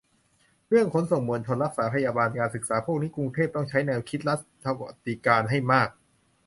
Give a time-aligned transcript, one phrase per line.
[0.69, 5.89] เรื่อง ขนส่งมวลชน รักษาพยาบาล การศึกษา พวกนี้ กรุงเทพต้องใช้แนวคิด รัฐสวัสดิการ ให้มาก